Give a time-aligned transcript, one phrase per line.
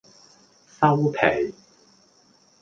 [0.79, 1.53] 收皮